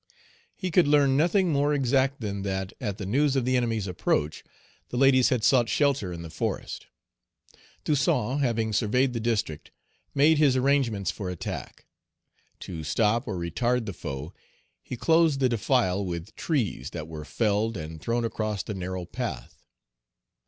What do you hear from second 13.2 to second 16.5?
or retard the foe, he closed the defile with